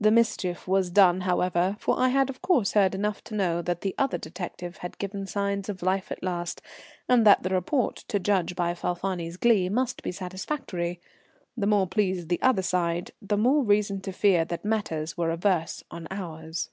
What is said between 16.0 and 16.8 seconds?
ours.